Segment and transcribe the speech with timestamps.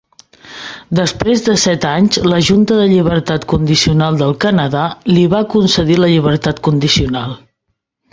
[0.99, 6.11] Després de set anys, la Junta de Llibertat Condicional del Canadà li va concedir la
[6.15, 7.37] llibertat condicional.